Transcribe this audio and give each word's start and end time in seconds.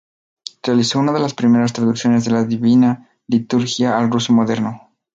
Realizó 0.63 0.97
una 0.97 1.11
de 1.11 1.19
las 1.19 1.35
primeras 1.35 1.73
traducciones 1.73 2.25
de 2.25 2.31
la 2.31 2.43
Divina 2.43 3.07
Liturgia 3.27 3.95
al 3.99 4.09
ruso 4.09 4.33
moderno. 4.33 4.89